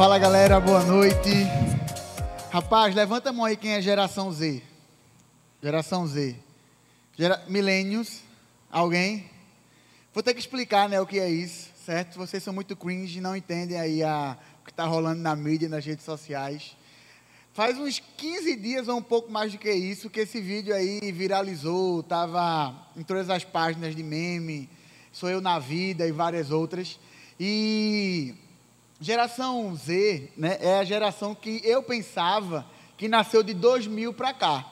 [0.00, 1.28] Fala galera, boa noite.
[2.50, 4.62] Rapaz, levanta a mão aí quem é geração Z.
[5.62, 6.36] Geração Z.
[7.18, 7.44] Gera...
[7.46, 8.22] Milênios.
[8.72, 9.28] Alguém?
[10.14, 12.16] Vou ter que explicar né, o que é isso, certo?
[12.16, 14.38] Vocês são muito cringe não entendem aí a...
[14.62, 16.74] o que está rolando na mídia, nas redes sociais.
[17.52, 21.12] Faz uns 15 dias ou um pouco mais do que isso que esse vídeo aí
[21.12, 24.66] viralizou, estava em todas as páginas de meme,
[25.12, 26.98] Sou Eu na Vida e várias outras.
[27.38, 28.34] E
[29.00, 34.66] geração Z né, é a geração que eu pensava que nasceu de 2000 para cá.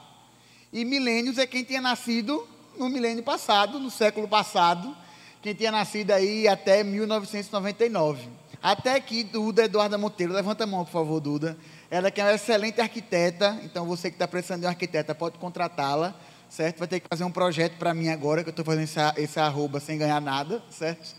[0.71, 2.47] E milênios é quem tinha nascido
[2.79, 4.95] no milênio passado, no século passado,
[5.41, 8.29] quem tinha nascido aí até 1999.
[8.63, 11.57] Até que Duda Eduarda Monteiro, levanta a mão, por favor, Duda.
[11.91, 15.39] Ela que é uma excelente arquiteta, então você que está precisando de uma arquiteta pode
[15.39, 16.15] contratá-la,
[16.51, 16.79] certo?
[16.79, 19.81] Vai ter que fazer um projeto para mim agora, que eu estou fazendo esse arroba
[19.81, 21.17] sem ganhar nada, certo?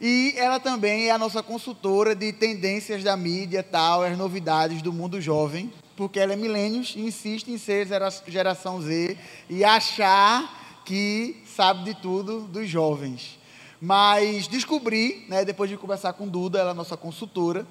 [0.00, 4.94] E ela também é a nossa consultora de tendências da mídia, tal, as novidades do
[4.94, 7.86] mundo jovem, porque ela é milênios e insiste em ser
[8.26, 9.18] geração Z
[9.50, 13.38] e achar que sabe de tudo dos jovens.
[13.78, 17.66] Mas descobri, né, depois de conversar com Duda, ela é nossa consultora,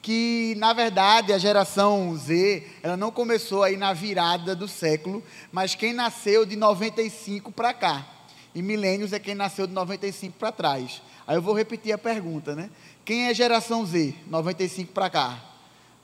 [0.00, 5.74] que na verdade a geração Z, ela não começou aí na virada do século, mas
[5.74, 8.06] quem nasceu de 95 para cá.
[8.54, 11.02] E milênios é quem nasceu de 95 para trás.
[11.26, 12.70] Aí eu vou repetir a pergunta, né?
[13.04, 14.14] Quem é geração Z?
[14.26, 15.38] 95 para cá.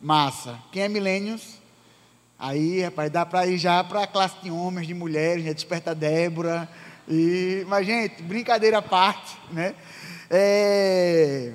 [0.00, 0.58] Massa.
[0.72, 1.58] Quem é milênios?
[2.38, 5.52] Aí, rapaz, dá para ir já para a classe de homens, de mulheres, né?
[5.52, 6.68] Desperta Débora.
[7.06, 9.74] E, mas, gente, brincadeira à parte, né?
[10.30, 11.52] É...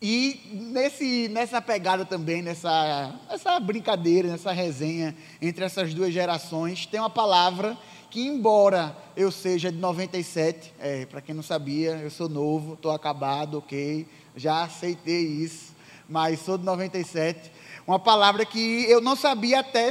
[0.00, 0.40] E
[0.72, 7.10] nesse, nessa pegada também, nessa, nessa brincadeira, nessa resenha entre essas duas gerações, tem uma
[7.10, 7.76] palavra
[8.10, 12.90] que embora eu seja de 97, é, para quem não sabia, eu sou novo, estou
[12.90, 15.74] acabado, ok, já aceitei isso,
[16.08, 17.52] mas sou de 97.
[17.86, 19.90] Uma palavra que eu não sabia até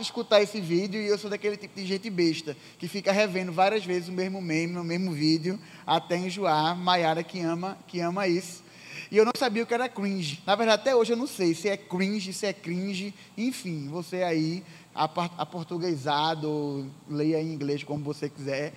[0.00, 3.84] escutar esse vídeo, e eu sou daquele tipo de gente besta, que fica revendo várias
[3.84, 6.74] vezes o mesmo meme, o mesmo vídeo, até enjoar.
[6.74, 8.62] Maiara que ama, que ama isso.
[9.10, 10.40] E eu não sabia o que era cringe.
[10.46, 13.12] Na verdade, até hoje eu não sei se é cringe, se é cringe.
[13.36, 14.62] Enfim, você aí
[14.94, 18.72] aportuguesado, leia em inglês como você quiser.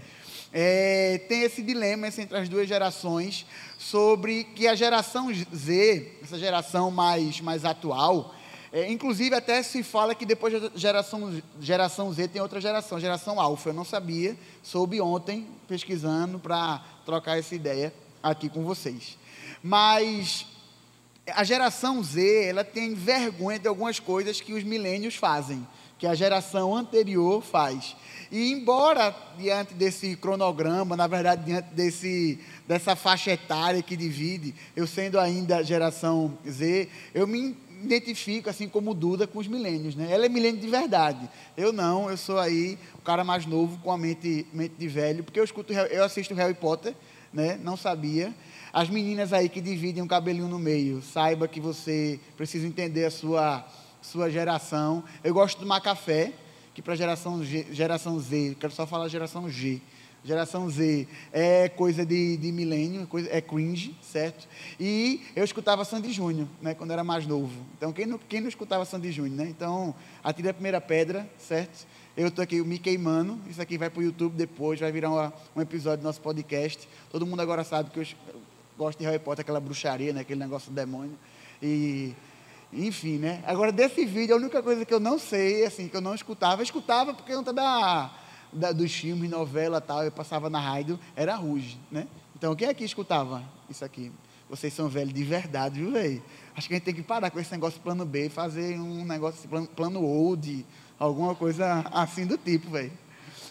[0.51, 3.45] É, tem esse dilema entre as duas gerações
[3.77, 8.35] sobre que a geração Z, essa geração mais, mais atual,
[8.71, 13.39] é, inclusive até se fala que depois da geração, geração Z tem outra geração, geração
[13.39, 13.69] Alfa.
[13.69, 19.17] Eu não sabia, soube ontem pesquisando para trocar essa ideia aqui com vocês.
[19.61, 20.45] Mas
[21.27, 25.67] a geração Z, ela tem vergonha de algumas coisas que os milênios fazem
[26.03, 27.95] que a geração anterior faz.
[28.29, 32.37] E embora diante desse cronograma, na verdade diante desse
[32.67, 38.93] dessa faixa etária que divide, eu sendo ainda geração Z, eu me identifico assim como
[38.93, 40.09] Duda com os milênios, né?
[40.11, 41.29] Ela é milênio de verdade.
[41.55, 45.23] Eu não, eu sou aí o cara mais novo com a mente, mente de velho,
[45.23, 46.93] porque eu escuto eu assisto Harry Potter,
[47.31, 47.57] né?
[47.63, 48.35] Não sabia.
[48.73, 53.11] As meninas aí que dividem um cabelinho no meio, saiba que você precisa entender a
[53.11, 53.65] sua
[54.03, 55.03] sua geração.
[55.23, 56.33] Eu gosto tomar café,
[56.75, 59.81] que para geração, geração Z, quero só falar geração G.
[60.25, 64.47] Geração Z é coisa de, de milênio, é cringe, certo?
[64.79, 67.53] E eu escutava Sandy Júnior, né, quando era mais novo.
[67.77, 69.47] Então, quem não, quem não escutava Sandy Júnior, né?
[69.49, 69.93] Então,
[70.23, 71.85] atire a primeira pedra, certo?
[72.15, 75.33] Eu estou aqui me queimando, isso aqui vai para o YouTube depois, vai virar uma,
[75.55, 76.87] um episódio do nosso podcast.
[77.11, 78.05] Todo mundo agora sabe que eu
[78.77, 81.17] gosto de Harry Potter, aquela bruxaria, né, aquele negócio do demônio.
[81.61, 82.13] E
[82.75, 83.43] enfim, né?
[83.45, 86.61] Agora, desse vídeo, a única coisa que eu não sei, assim, que eu não escutava,
[86.61, 88.11] eu escutava porque eu da,
[88.51, 92.07] da, dos filmes, novela tal, eu passava na rádio, era Ruge, né?
[92.35, 94.11] Então, quem aqui escutava isso aqui?
[94.49, 96.21] Vocês são velhos de verdade, viu, velho?
[96.55, 99.47] Acho que a gente tem que parar com esse negócio plano B, fazer um negócio
[99.47, 100.65] plano, plano old,
[100.99, 102.91] alguma coisa assim do tipo, velho.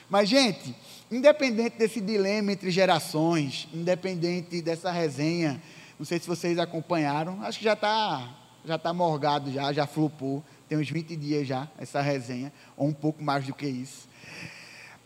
[0.09, 0.75] Mas, gente,
[1.11, 5.63] independente desse dilema entre gerações, independente dessa resenha,
[5.99, 10.43] não sei se vocês acompanharam, acho que já está já está morgado já, já flopou.
[10.69, 14.09] Tem uns 20 dias já essa resenha, ou um pouco mais do que isso.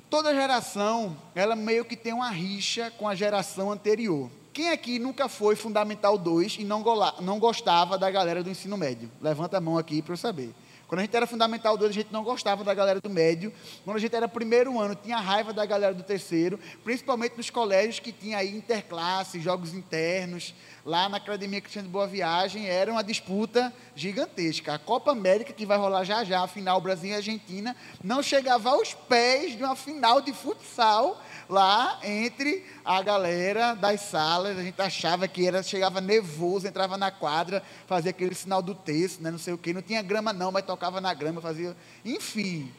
[0.09, 4.31] Toda geração, ela meio que tem uma rixa com a geração anterior.
[4.53, 6.83] Quem aqui nunca foi Fundamental 2 e não,
[7.21, 9.11] não gostava da galera do ensino médio?
[9.21, 10.55] Levanta a mão aqui para eu saber.
[10.87, 13.53] Quando a gente era Fundamental 2, a gente não gostava da galera do médio.
[13.85, 17.99] Quando a gente era primeiro ano, tinha raiva da galera do terceiro, principalmente nos colégios
[17.99, 20.55] que tinha aí interclasse, jogos internos.
[20.87, 24.75] Lá na Academia Cristiana de Boa Viagem era uma disputa gigantesca.
[24.75, 27.75] A Copa América, que vai rolar já já, a final Brasil e Argentina,
[28.05, 34.57] não chegava aos pés de uma final de futsal lá entre a galera das salas.
[34.57, 39.21] A gente achava que era, chegava nervoso, entrava na quadra, fazia aquele sinal do texto,
[39.21, 39.73] né, não sei o quê.
[39.73, 41.77] Não tinha grama não, mas tocava na grama, fazia.
[42.05, 42.73] Enfim.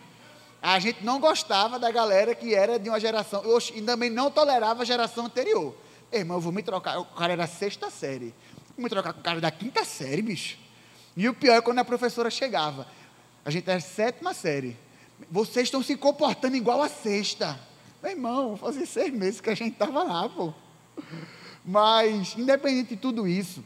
[0.61, 3.43] A gente não gostava da galera que era de uma geração.
[3.75, 5.75] E também não tolerava a geração anterior.
[6.11, 6.99] Irmão, eu vou me trocar.
[6.99, 8.33] O cara era sexta série.
[8.75, 10.57] Vou me trocar com o cara da quinta série, bicho.
[11.15, 12.87] E o pior é quando a professora chegava.
[13.43, 14.77] A gente era sétima série.
[15.31, 17.59] Vocês estão se comportando igual a sexta.
[18.01, 20.53] Meu irmão, fazia seis meses que a gente estava lá, pô.
[21.65, 23.63] Mas, independente de tudo isso,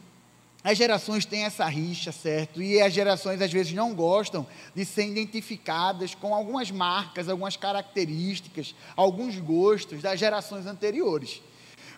[0.64, 2.62] as gerações têm essa rixa, certo?
[2.62, 4.46] E as gerações às vezes não gostam
[4.76, 11.42] de ser identificadas com algumas marcas, algumas características, alguns gostos das gerações anteriores.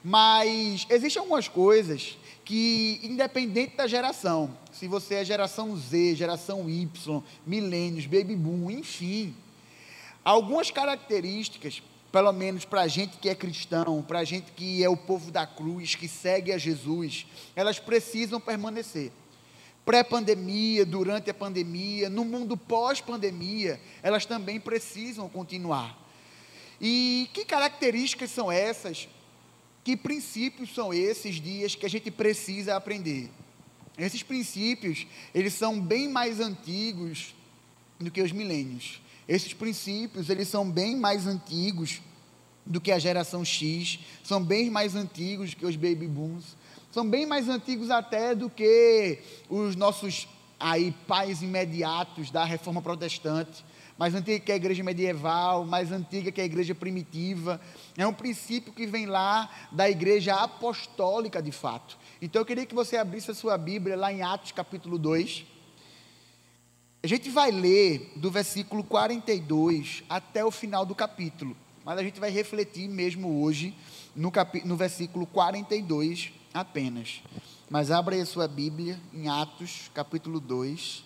[0.03, 7.23] Mas existem algumas coisas que, independente da geração, se você é geração Z, geração Y,
[7.47, 9.33] milênios, baby boom, enfim,
[10.25, 11.81] algumas características
[12.13, 15.31] pelo menos para a gente que é cristão, para a gente que é o povo
[15.31, 19.11] da cruz, que segue a Jesus, elas precisam permanecer.
[19.83, 25.97] Pré-pandemia, durante a pandemia, no mundo pós-pandemia, elas também precisam continuar.
[26.79, 29.09] E que características são essas?
[29.83, 33.29] Que princípios são esses dias que a gente precisa aprender?
[33.97, 37.35] Esses princípios, eles são bem mais antigos
[37.99, 39.01] do que os milênios.
[39.27, 42.01] Esses princípios, eles são bem mais antigos
[42.65, 46.55] do que a geração X, são bem mais antigos que os baby booms,
[46.91, 49.19] são bem mais antigos até do que
[49.49, 50.27] os nossos
[50.59, 53.65] aí pais imediatos da reforma protestante,
[54.03, 57.61] mais antiga que a igreja medieval, mais antiga que a igreja primitiva.
[57.97, 61.97] É um princípio que vem lá da igreja apostólica de fato.
[62.21, 65.45] Então eu queria que você abrisse a sua Bíblia lá em Atos capítulo 2.
[67.01, 71.55] A gente vai ler do versículo 42 até o final do capítulo,
[71.85, 73.73] mas a gente vai refletir mesmo hoje
[74.13, 74.61] no, cap...
[74.67, 77.21] no versículo 42 apenas.
[77.69, 81.05] Mas abra aí a sua Bíblia em Atos, capítulo 2,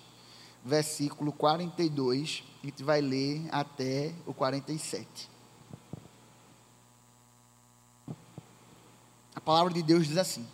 [0.65, 5.29] versículo 42, a gente vai ler até o 47.
[9.35, 10.45] A palavra de Deus diz assim: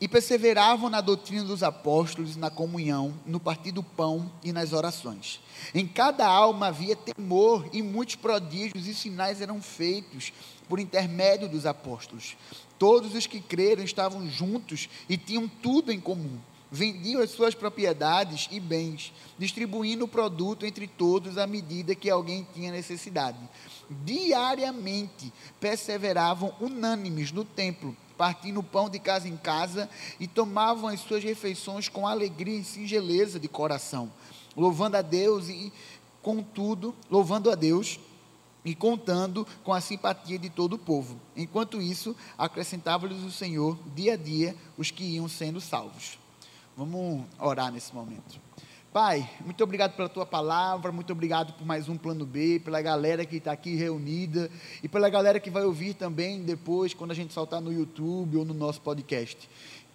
[0.00, 5.40] e perseveravam na doutrina dos apóstolos, na comunhão, no partir do pão e nas orações.
[5.74, 10.32] Em cada alma havia temor, e muitos prodígios e sinais eram feitos
[10.68, 12.34] por intermédio dos apóstolos.
[12.78, 16.38] Todos os que creram estavam juntos e tinham tudo em comum.
[16.70, 22.46] Vendiam as suas propriedades e bens, distribuindo o produto entre todos à medida que alguém
[22.54, 23.38] tinha necessidade.
[24.04, 29.88] Diariamente perseveravam unânimes no templo partindo pão de casa em casa
[30.20, 34.12] e tomavam as suas refeições com alegria e singeleza de coração,
[34.54, 35.72] louvando a Deus e,
[36.20, 37.98] contudo, louvando a Deus
[38.62, 41.18] e contando com a simpatia de todo o povo.
[41.34, 46.19] Enquanto isso, acrescentava-lhes o Senhor dia a dia os que iam sendo salvos.
[46.80, 48.40] Vamos orar nesse momento.
[48.90, 53.22] Pai, muito obrigado pela tua palavra, muito obrigado por mais um plano B, pela galera
[53.26, 54.50] que está aqui reunida
[54.82, 58.46] e pela galera que vai ouvir também depois, quando a gente soltar no YouTube ou
[58.46, 59.46] no nosso podcast.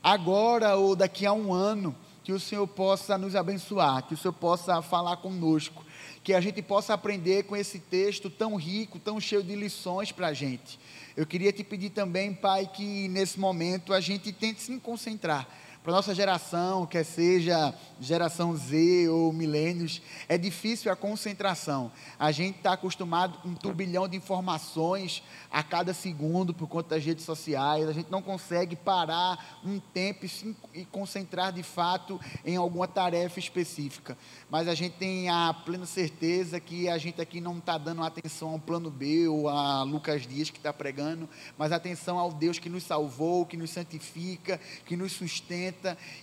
[0.04, 4.34] Agora ou daqui a um ano, que o Senhor possa nos abençoar, que o Senhor
[4.34, 5.84] possa falar conosco,
[6.24, 10.28] que a gente possa aprender com esse texto tão rico, tão cheio de lições para
[10.28, 10.80] a gente.
[11.18, 15.94] Eu queria te pedir também, Pai, que nesse momento a gente tente se concentrar para
[15.94, 21.92] nossa geração, quer seja geração Z ou milênios, é difícil a concentração.
[22.18, 27.06] A gente está acostumado com um turbilhão de informações a cada segundo por conta das
[27.06, 27.88] redes sociais.
[27.88, 32.88] A gente não consegue parar um tempo e, se, e concentrar de fato em alguma
[32.88, 34.18] tarefa específica.
[34.50, 38.50] Mas a gente tem a plena certeza que a gente aqui não está dando atenção
[38.50, 42.70] ao plano B ou a Lucas Dias que está pregando, mas atenção ao Deus que
[42.70, 45.75] nos salvou, que nos santifica, que nos sustenta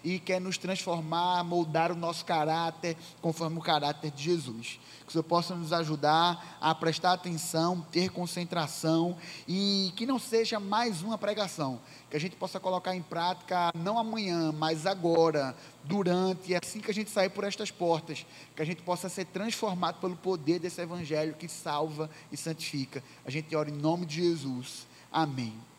[0.02, 4.80] e quer nos transformar, moldar o nosso caráter conforme o caráter de Jesus.
[5.02, 9.16] Que o Senhor possa nos ajudar a prestar atenção, ter concentração
[9.46, 13.98] e que não seja mais uma pregação, que a gente possa colocar em prática não
[13.98, 18.64] amanhã, mas agora, durante e assim que a gente sair por estas portas, que a
[18.64, 23.02] gente possa ser transformado pelo poder desse evangelho que salva e santifica.
[23.24, 24.86] A gente ora em nome de Jesus.
[25.10, 25.71] Amém.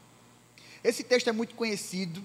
[0.84, 2.22] Esse texto é muito conhecido.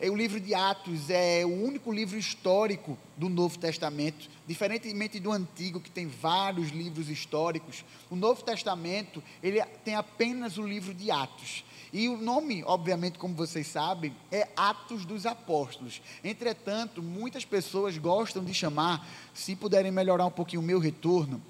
[0.00, 5.30] É, o livro de Atos é o único livro histórico do Novo Testamento, diferentemente do
[5.30, 7.84] Antigo, que tem vários livros históricos.
[8.10, 11.64] O Novo Testamento ele tem apenas o livro de Atos.
[11.92, 16.00] E o nome, obviamente, como vocês sabem, é Atos dos Apóstolos.
[16.24, 21.42] Entretanto, muitas pessoas gostam de chamar, se puderem melhorar um pouquinho o meu retorno,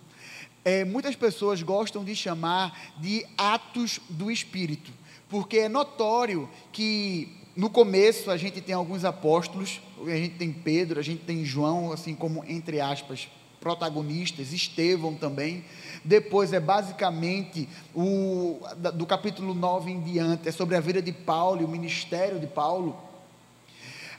[0.64, 4.92] é, muitas pessoas gostam de chamar de Atos do Espírito,
[5.28, 11.00] porque é notório que no começo a gente tem alguns apóstolos, a gente tem Pedro,
[11.00, 13.28] a gente tem João, assim como entre aspas,
[13.60, 15.64] protagonistas, Estevão também.
[16.04, 18.60] Depois é basicamente o
[18.94, 22.46] do capítulo 9 em diante, é sobre a vida de Paulo e o ministério de
[22.46, 22.96] Paulo.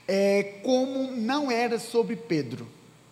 [0.08, 2.68] É como não era sobre Pedro,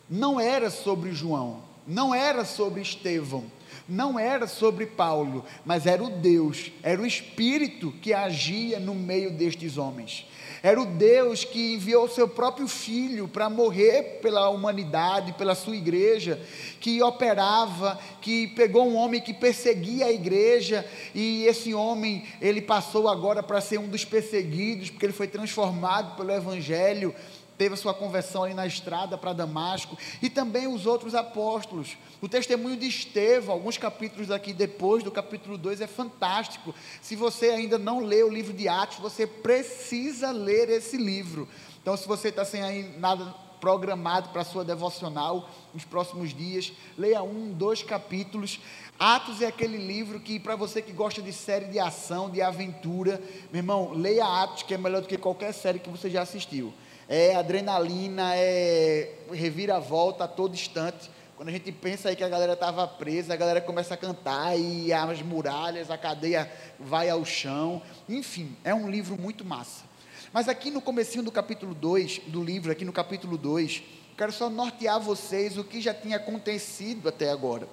[0.09, 3.45] não era sobre João, não era sobre Estevão,
[3.87, 9.31] não era sobre Paulo, mas era o Deus, era o Espírito que agia no meio
[9.31, 10.27] destes homens.
[10.63, 16.41] Era o Deus que enviou seu próprio filho para morrer pela humanidade, pela sua igreja,
[16.79, 23.07] que operava, que pegou um homem que perseguia a igreja e esse homem, ele passou
[23.07, 27.13] agora para ser um dos perseguidos, porque ele foi transformado pelo evangelho
[27.57, 31.97] teve a sua conversão ali na estrada para Damasco, e também os outros apóstolos.
[32.21, 36.73] O testemunho de Estevão, alguns capítulos aqui depois do capítulo 2, é fantástico.
[37.01, 41.47] Se você ainda não lê o livro de Atos, você precisa ler esse livro.
[41.81, 46.71] Então, se você está sem aí nada programado para a sua devocional nos próximos dias,
[46.95, 48.59] leia um, dois capítulos.
[48.99, 53.19] Atos é aquele livro que, para você que gosta de série de ação, de aventura,
[53.51, 56.71] meu irmão, leia Atos, que é melhor do que qualquer série que você já assistiu
[57.07, 61.09] é adrenalina, é reviravolta a todo instante.
[61.35, 64.57] Quando a gente pensa aí que a galera estava presa, a galera começa a cantar
[64.57, 67.81] e as muralhas, a cadeia vai ao chão.
[68.09, 69.85] Enfim, é um livro muito massa.
[70.33, 73.83] Mas aqui no comecinho do capítulo 2 do livro, aqui no capítulo 2,
[74.17, 77.67] quero só nortear vocês o que já tinha acontecido até agora.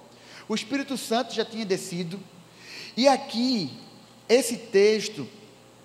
[0.47, 2.19] O Espírito Santo já tinha descido.
[2.95, 3.71] E aqui,
[4.29, 5.27] esse texto,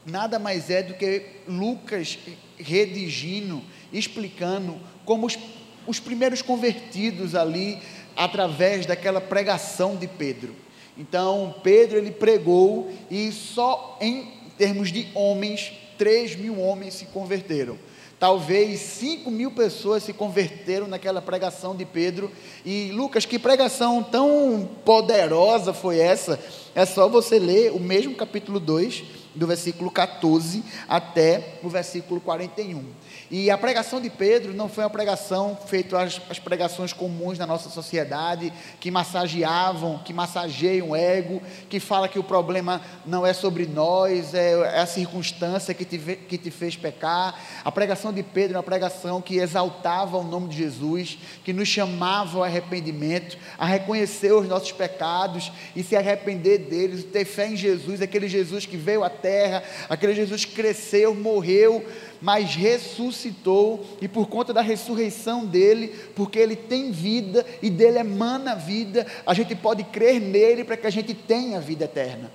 [0.05, 2.19] nada mais é do que Lucas
[2.59, 5.39] redigindo, explicando como os,
[5.87, 7.79] os primeiros convertidos ali,
[8.17, 10.55] através daquela pregação de Pedro.
[10.97, 14.29] Então, Pedro ele pregou e só em
[14.59, 17.79] termos de homens, 3 mil homens se converteram.
[18.19, 22.31] Talvez 5 mil pessoas se converteram naquela pregação de Pedro.
[22.67, 26.39] E Lucas, que pregação tão poderosa foi essa?
[26.75, 32.85] É só você ler o mesmo capítulo 2, do versículo 14 até o versículo 41.
[33.31, 37.47] E a pregação de Pedro não foi uma pregação feita as, as pregações comuns na
[37.47, 43.33] nossa sociedade, que massageavam, que massageiam o ego, que fala que o problema não é
[43.33, 47.41] sobre nós, é, é a circunstância que te, que te fez pecar.
[47.65, 51.69] A pregação de Pedro é uma pregação que exaltava o nome de Jesus, que nos
[51.69, 57.57] chamava ao arrependimento, a reconhecer os nossos pecados e se arrepender deles, ter fé em
[57.57, 61.87] Jesus, aquele Jesus que veio à terra, aquele Jesus que cresceu, morreu
[62.21, 68.55] mas ressuscitou, e por conta da ressurreição dele, porque ele tem vida e dele emana
[68.55, 72.31] vida, a gente pode crer nele para que a gente tenha vida eterna.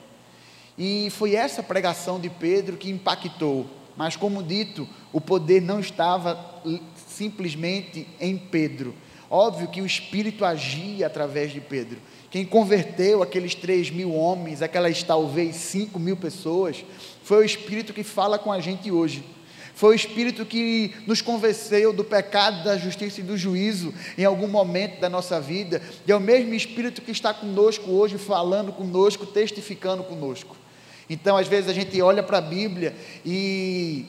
[0.77, 3.65] E foi essa pregação de Pedro que impactou,
[3.95, 6.61] mas como dito, o poder não estava
[7.07, 8.93] simplesmente em Pedro.
[9.29, 11.97] Óbvio que o Espírito agia através de Pedro.
[12.29, 16.83] Quem converteu aqueles três mil homens, aquelas talvez cinco mil pessoas,
[17.23, 19.23] foi o Espírito que fala com a gente hoje.
[19.75, 24.47] Foi o Espírito que nos convenceu do pecado, da justiça e do juízo em algum
[24.47, 25.81] momento da nossa vida.
[26.07, 30.55] E é o mesmo Espírito que está conosco hoje, falando conosco, testificando conosco.
[31.09, 34.05] Então, às vezes, a gente olha para a Bíblia e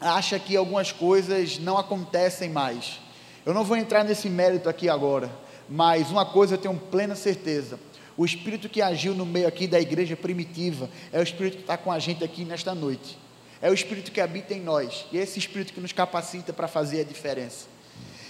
[0.00, 2.98] acha que algumas coisas não acontecem mais.
[3.46, 5.30] Eu não vou entrar nesse mérito aqui agora,
[5.68, 7.78] mas uma coisa eu tenho plena certeza.
[8.16, 11.76] O Espírito que agiu no meio aqui da igreja primitiva é o Espírito que está
[11.76, 13.16] com a gente aqui nesta noite.
[13.60, 15.06] É o Espírito que habita em nós.
[15.12, 17.66] E é esse Espírito que nos capacita para fazer a diferença.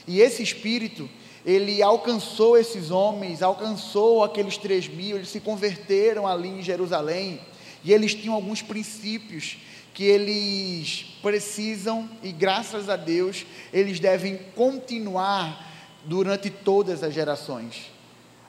[0.07, 1.09] E esse Espírito,
[1.45, 7.41] ele alcançou esses homens, alcançou aqueles três mil, eles se converteram ali em Jerusalém.
[7.85, 9.59] E eles tinham alguns princípios
[9.93, 15.67] que eles precisam, e graças a Deus, eles devem continuar
[16.05, 17.91] durante todas as gerações.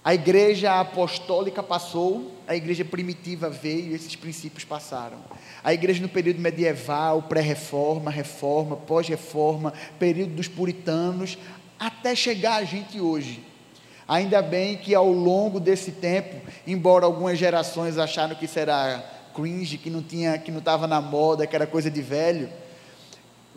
[0.04, 5.18] A igreja apostólica passou, a igreja primitiva veio esses princípios passaram.
[5.64, 11.38] A igreja no período medieval, pré-reforma, reforma, pós-reforma, período dos puritanos,
[11.78, 13.44] até chegar a gente hoje.
[14.08, 19.04] Ainda bem que ao longo desse tempo, embora algumas gerações acharam que será
[19.36, 22.50] cringe, que não tinha, que não estava na moda, que era coisa de velho,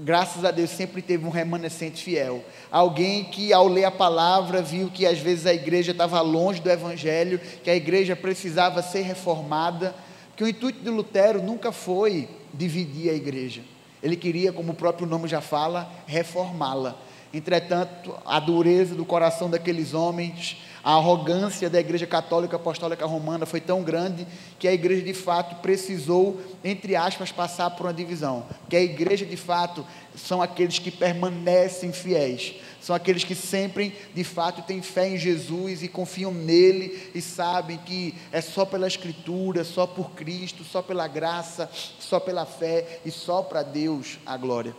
[0.02, 2.44] graças a Deus sempre teve um remanescente fiel.
[2.70, 6.70] Alguém que ao ler a palavra viu que às vezes a igreja estava longe do
[6.70, 9.94] evangelho, que a igreja precisava ser reformada,
[10.36, 13.62] que o intuito de Lutero nunca foi dividir a igreja.
[14.02, 16.98] Ele queria, como o próprio nome já fala, reformá-la.
[17.32, 23.60] Entretanto, a dureza do coração daqueles homens, a arrogância da Igreja Católica Apostólica Romana foi
[23.60, 24.26] tão grande
[24.58, 28.44] que a igreja de fato precisou, entre aspas, passar por uma divisão.
[28.68, 29.86] Que a igreja de fato
[30.16, 35.84] são aqueles que permanecem fiéis, são aqueles que sempre de fato têm fé em Jesus
[35.84, 41.06] e confiam nele e sabem que é só pela Escritura, só por Cristo, só pela
[41.06, 41.70] graça,
[42.00, 44.74] só pela fé e só para Deus a glória.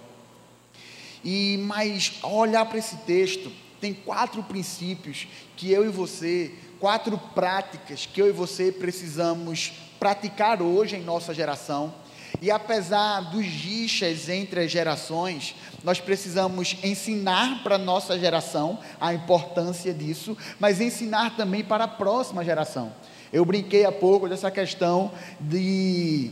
[1.24, 3.50] E mas ao olhar para esse texto,
[3.84, 10.62] tem quatro princípios que eu e você, quatro práticas que eu e você precisamos praticar
[10.62, 11.94] hoje em nossa geração.
[12.42, 19.14] E apesar dos rixas entre as gerações, nós precisamos ensinar para a nossa geração a
[19.14, 22.94] importância disso, mas ensinar também para a próxima geração.
[23.34, 25.12] Eu brinquei há pouco dessa questão
[25.42, 26.32] de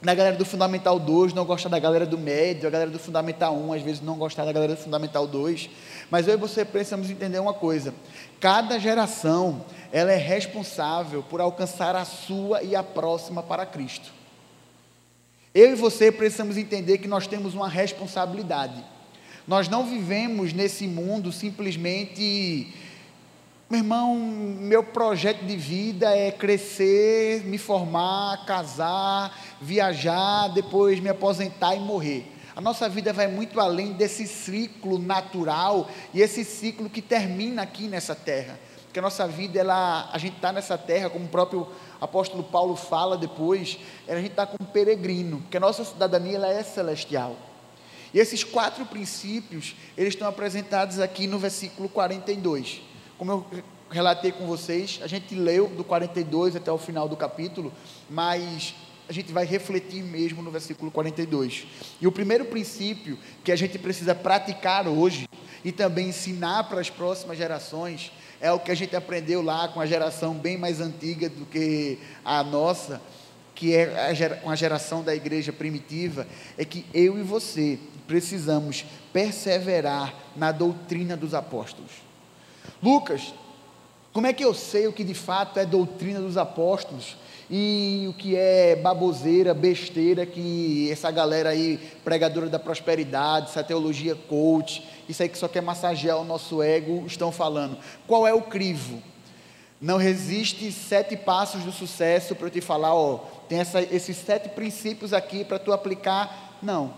[0.00, 3.54] da galera do Fundamental 2 não gostar da galera do médio, a galera do Fundamental
[3.54, 5.68] 1 às vezes não gostar da galera do Fundamental 2,
[6.10, 7.94] mas eu e você precisamos entender uma coisa,
[8.40, 14.12] cada geração, ela é responsável por alcançar a sua e a próxima para Cristo.
[15.54, 18.84] Eu e você precisamos entender que nós temos uma responsabilidade,
[19.46, 22.72] nós não vivemos nesse mundo simplesmente
[23.70, 31.74] meu irmão, meu projeto de vida é crescer, me formar, casar, viajar, depois me aposentar
[31.74, 32.24] e morrer.
[32.58, 37.86] A nossa vida vai muito além desse ciclo natural e esse ciclo que termina aqui
[37.86, 38.58] nessa terra.
[38.82, 41.68] Porque a nossa vida, ela, a gente está nessa terra, como o próprio
[42.00, 46.64] apóstolo Paulo fala depois, a gente está como peregrino, porque a nossa cidadania ela é
[46.64, 47.36] celestial.
[48.12, 52.88] E esses quatro princípios, eles estão apresentados aqui no versículo 42
[53.18, 53.46] como eu
[53.90, 57.72] relatei com vocês, a gente leu do 42 até o final do capítulo,
[58.08, 58.74] mas
[59.08, 61.66] a gente vai refletir mesmo no versículo 42.
[62.00, 65.26] E o primeiro princípio que a gente precisa praticar hoje
[65.64, 69.80] e também ensinar para as próximas gerações é o que a gente aprendeu lá com
[69.80, 73.00] a geração bem mais antiga do que a nossa,
[73.54, 80.14] que é com a geração da igreja primitiva, é que eu e você precisamos perseverar
[80.36, 81.90] na doutrina dos apóstolos.
[82.82, 83.34] Lucas,
[84.12, 87.16] como é que eu sei o que de fato é doutrina dos apóstolos
[87.50, 94.14] e o que é baboseira, besteira que essa galera aí, pregadora da prosperidade, essa teologia
[94.14, 97.78] coach, isso aí que só quer massagear o nosso ego, estão falando?
[98.06, 99.02] Qual é o crivo?
[99.80, 104.48] Não resiste sete passos do sucesso para eu te falar, ó, tem essa, esses sete
[104.48, 106.58] princípios aqui para tu aplicar.
[106.62, 106.92] Não.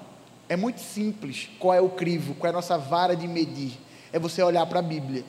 [0.49, 1.49] É muito simples.
[1.61, 2.35] Qual é o crivo?
[2.35, 3.79] Qual é a nossa vara de medir?
[4.13, 5.25] É você olhar para a Bíblia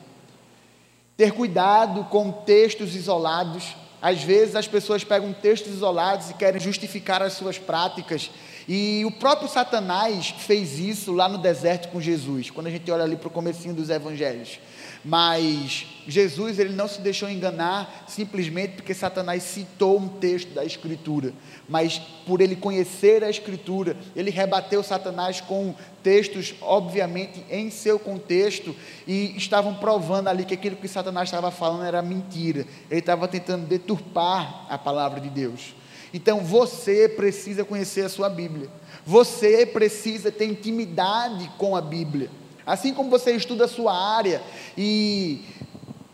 [1.16, 3.76] ter cuidado com textos isolados.
[4.02, 8.32] Às vezes as pessoas pegam textos isolados e querem justificar as suas práticas.
[8.68, 13.04] E o próprio Satanás fez isso lá no deserto com Jesus, quando a gente olha
[13.04, 14.58] ali para o comecinho dos evangelhos.
[15.04, 21.32] Mas Jesus ele não se deixou enganar simplesmente porque Satanás citou um texto da Escritura,
[21.68, 28.74] mas por ele conhecer a Escritura, ele rebateu Satanás com textos, obviamente, em seu contexto,
[29.06, 33.66] e estavam provando ali que aquilo que Satanás estava falando era mentira, ele estava tentando
[33.66, 35.74] deturpar a palavra de Deus.
[36.14, 38.68] Então você precisa conhecer a sua Bíblia,
[39.04, 42.41] você precisa ter intimidade com a Bíblia.
[42.66, 44.42] Assim como você estuda a sua área
[44.76, 45.44] e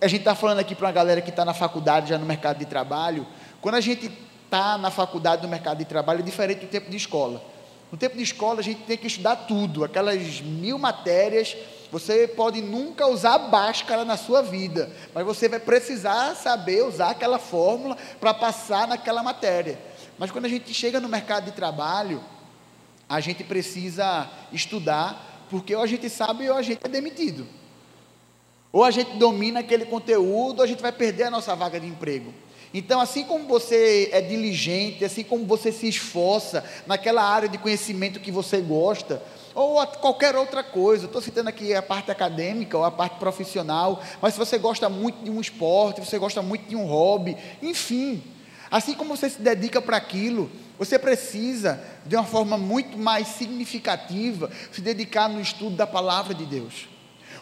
[0.01, 2.59] a gente está falando aqui para uma galera que está na faculdade, já no mercado
[2.59, 3.27] de trabalho,
[3.61, 4.11] quando a gente
[4.45, 7.43] está na faculdade, no mercado de trabalho, é diferente do tempo de escola.
[7.91, 11.57] No tempo de escola, a gente tem que estudar tudo, aquelas mil matérias.
[11.91, 17.39] Você pode nunca usar báscara na sua vida, mas você vai precisar saber usar aquela
[17.39, 19.79] fórmula para passar naquela matéria.
[20.19, 22.23] Mas quando a gente chega no mercado de trabalho,
[23.09, 27.47] a gente precisa estudar porque ou a gente sabe ou a gente é demitido.
[28.73, 31.87] Ou a gente domina aquele conteúdo, ou a gente vai perder a nossa vaga de
[31.87, 32.33] emprego.
[32.73, 38.21] Então, assim como você é diligente, assim como você se esforça naquela área de conhecimento
[38.21, 39.23] que você gosta,
[39.55, 44.35] ou qualquer outra coisa, estou citando aqui a parte acadêmica ou a parte profissional, mas
[44.35, 48.23] se você gosta muito de um esporte, você gosta muito de um hobby, enfim,
[48.71, 54.51] assim como você se dedica para aquilo, você precisa, de uma forma muito mais significativa,
[54.71, 56.89] se dedicar no estudo da palavra de Deus.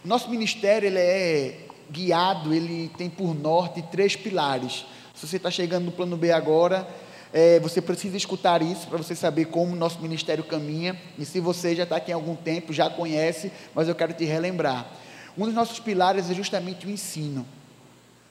[0.05, 1.59] O nosso ministério ele é
[1.91, 4.87] guiado, ele tem por norte três pilares.
[5.15, 6.87] Se você está chegando no plano B agora,
[7.33, 10.99] é, você precisa escutar isso para você saber como o nosso ministério caminha.
[11.19, 14.25] E se você já está aqui há algum tempo, já conhece, mas eu quero te
[14.25, 14.91] relembrar.
[15.37, 17.47] Um dos nossos pilares é justamente o ensino.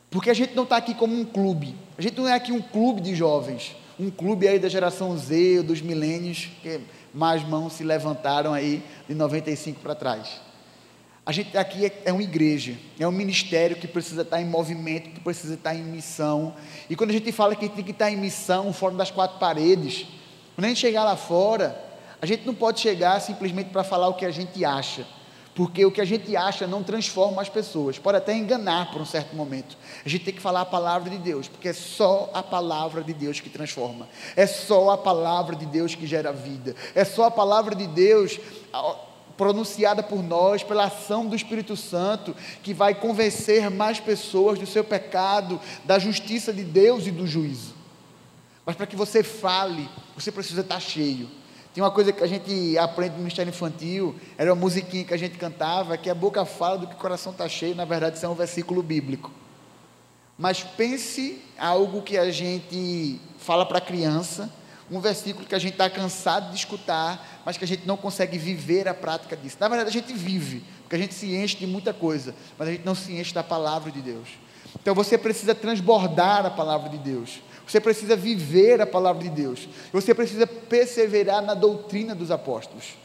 [0.09, 1.75] Porque a gente não está aqui como um clube.
[1.97, 3.75] A gente não é aqui um clube de jovens.
[3.99, 6.81] Um clube aí da geração Z, dos milênios, que
[7.13, 10.41] mais mãos se levantaram aí de 95 para trás.
[11.25, 15.09] A gente aqui é, é uma igreja, é um ministério que precisa estar em movimento,
[15.09, 16.53] que precisa estar em missão.
[16.87, 20.05] E quando a gente fala que tem que estar em missão, fora das quatro paredes,
[20.53, 21.83] quando a gente chegar lá fora,
[22.21, 25.05] a gente não pode chegar simplesmente para falar o que a gente acha,
[25.55, 29.05] porque o que a gente acha não transforma as pessoas, pode até enganar por um
[29.05, 29.77] certo momento.
[30.05, 33.13] A gente tem que falar a palavra de Deus, porque é só a palavra de
[33.13, 37.31] Deus que transforma, é só a palavra de Deus que gera vida, é só a
[37.31, 38.37] palavra de Deus
[39.37, 44.83] pronunciada por nós, pela ação do Espírito Santo, que vai convencer mais pessoas do seu
[44.83, 47.73] pecado, da justiça de Deus e do juízo.
[48.65, 51.29] Mas para que você fale, você precisa estar cheio.
[51.75, 55.17] Tem uma coisa que a gente aprende no Ministério Infantil, era uma musiquinha que a
[55.17, 58.25] gente cantava, que a boca fala do que o coração está cheio, na verdade isso
[58.25, 59.29] é um versículo bíblico.
[60.38, 64.49] Mas pense algo que a gente fala para a criança,
[64.89, 68.38] um versículo que a gente está cansado de escutar, mas que a gente não consegue
[68.38, 69.57] viver a prática disso.
[69.59, 72.71] Na verdade, a gente vive, porque a gente se enche de muita coisa, mas a
[72.71, 74.29] gente não se enche da palavra de Deus.
[74.81, 77.41] Então você precisa transbordar a palavra de Deus.
[77.67, 79.67] Você precisa viver a palavra de Deus.
[79.91, 82.95] Você precisa perseverar na doutrina dos apóstolos.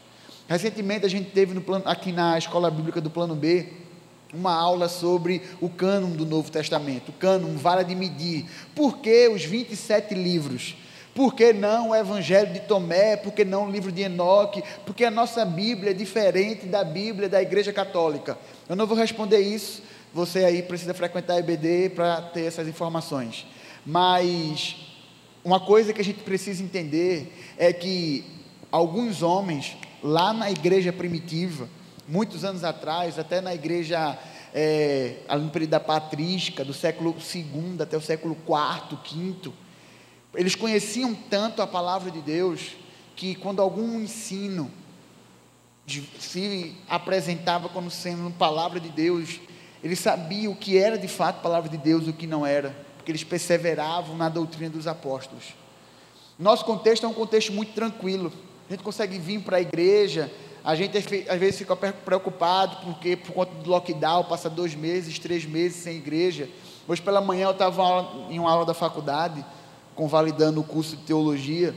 [0.47, 3.69] Recentemente a gente teve plano, aqui na escola bíblica do Plano B
[4.33, 8.45] uma aula sobre o cânon do Novo Testamento, o cânon, vara de medir.
[8.75, 10.75] Por que os 27 livros?
[11.13, 13.17] Por que não o Evangelho de Tomé?
[13.17, 14.63] Por que não o livro de Enoque?
[14.85, 18.37] Porque a nossa Bíblia é diferente da Bíblia da Igreja Católica.
[18.69, 23.45] Eu não vou responder isso, você aí precisa frequentar a EBD para ter essas informações.
[23.85, 24.75] Mas
[25.43, 28.23] uma coisa que a gente precisa entender é que
[28.71, 31.67] alguns homens, lá na igreja primitiva,
[32.07, 34.17] muitos anos atrás, até na igreja
[34.53, 38.97] é, no período da patrística, do século II até o século IV,
[39.43, 39.51] V,
[40.35, 42.75] eles conheciam tanto a palavra de Deus
[43.15, 44.71] que quando algum ensino
[46.19, 49.39] se apresentava como sendo palavra de Deus,
[49.83, 52.75] eles sabiam o que era de fato palavra de Deus e o que não era,
[53.01, 55.55] porque eles perseveravam na doutrina dos apóstolos.
[56.37, 58.31] Nosso contexto é um contexto muito tranquilo.
[58.69, 60.31] A gente consegue vir para a igreja,
[60.63, 60.95] a gente
[61.27, 65.97] às vezes fica preocupado porque por conta do lockdown passa dois meses, três meses sem
[65.97, 66.47] igreja.
[66.87, 69.43] Hoje pela manhã eu estava em uma aula da faculdade
[69.95, 71.73] convalidando o curso de teologia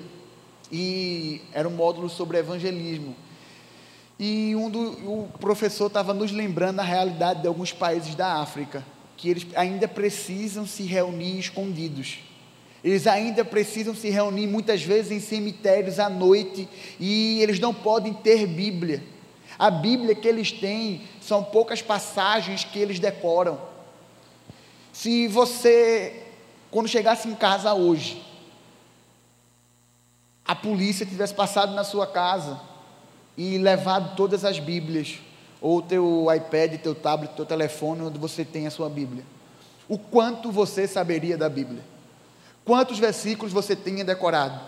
[0.71, 3.17] e era um módulo sobre evangelismo.
[4.19, 8.85] E um do, o professor estava nos lembrando a realidade de alguns países da África,
[9.17, 12.19] que eles ainda precisam se reunir escondidos.
[12.83, 16.69] Eles ainda precisam se reunir muitas vezes em cemitérios à noite
[17.01, 19.03] e eles não podem ter Bíblia.
[19.59, 23.59] A Bíblia que eles têm são poucas passagens que eles decoram.
[24.93, 26.25] Se você
[26.75, 28.21] quando chegasse em casa hoje,
[30.45, 32.61] a polícia tivesse passado na sua casa
[33.37, 35.21] e levado todas as Bíblias,
[35.65, 39.25] ou teu iPad, teu tablet, teu telefone, onde você tem a sua Bíblia.
[39.89, 41.83] O quanto você saberia da Bíblia?
[42.67, 44.61] Quantos versículos você tinha decorado?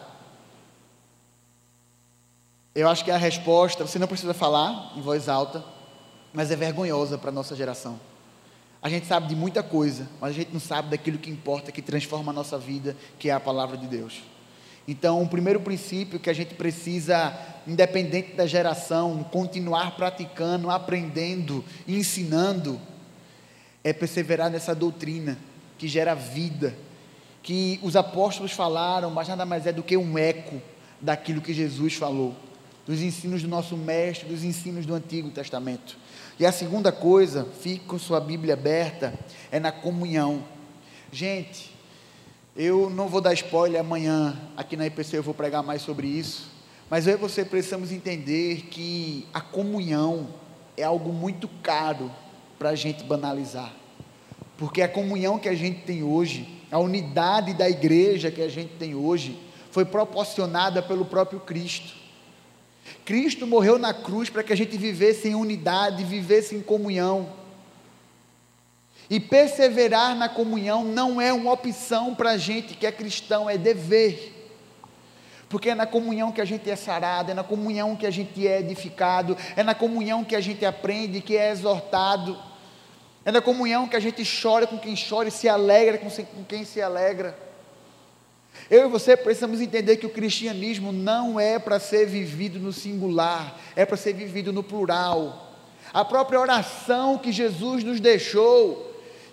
[2.75, 5.63] Eu acho que a resposta, você não precisa falar em voz alta,
[6.33, 8.01] mas é vergonhosa para a nossa geração.
[8.81, 11.83] A gente sabe de muita coisa, mas a gente não sabe daquilo que importa, que
[11.83, 14.23] transforma a nossa vida, que é a palavra de Deus.
[14.89, 22.81] Então, o primeiro princípio que a gente precisa, independente da geração, continuar praticando, aprendendo, ensinando,
[23.83, 25.37] é perseverar nessa doutrina
[25.77, 26.75] que gera vida,
[27.43, 30.61] que os apóstolos falaram, mas nada mais é do que um eco
[31.01, 32.35] daquilo que Jesus falou,
[32.87, 35.97] dos ensinos do nosso mestre, dos ensinos do Antigo Testamento.
[36.39, 39.13] E a segunda coisa, fique com sua Bíblia aberta,
[39.51, 40.45] é na comunhão.
[41.13, 41.76] Gente,
[42.57, 46.51] eu não vou dar spoiler amanhã, aqui na IPC eu vou pregar mais sobre isso,
[46.89, 50.29] mas eu e você precisamos entender que a comunhão
[50.77, 52.11] é algo muito caro
[52.59, 53.73] para a gente banalizar.
[54.57, 58.73] Porque a comunhão que a gente tem hoje, a unidade da igreja que a gente
[58.79, 59.39] tem hoje,
[59.71, 61.95] foi proporcionada pelo próprio Cristo.
[63.05, 67.29] Cristo morreu na cruz para que a gente vivesse em unidade, vivesse em comunhão.
[69.09, 73.57] E perseverar na comunhão não é uma opção para a gente que é cristão, é
[73.57, 74.33] dever.
[75.49, 78.47] Porque é na comunhão que a gente é sarado, é na comunhão que a gente
[78.47, 82.37] é edificado, é na comunhão que a gente aprende, que é exortado,
[83.25, 86.65] é na comunhão que a gente chora com quem chora e se alegra com quem
[86.65, 87.47] se alegra.
[88.71, 93.57] Eu e você precisamos entender que o cristianismo não é para ser vivido no singular,
[93.77, 95.55] é para ser vivido no plural.
[95.93, 98.86] A própria oração que Jesus nos deixou,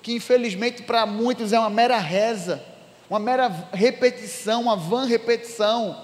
[0.04, 2.62] que infelizmente para muitos é uma mera reza,
[3.10, 5.98] uma mera repetição, uma vã repetição.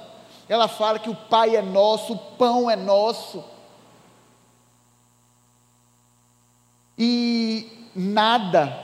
[0.48, 3.44] Ela fala que o Pai é nosso, o pão é nosso.
[6.98, 8.76] E nada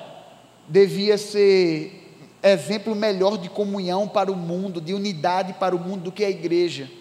[0.68, 2.04] devia ser
[2.44, 6.30] exemplo melhor de comunhão para o mundo, de unidade para o mundo do que a
[6.30, 6.92] igreja.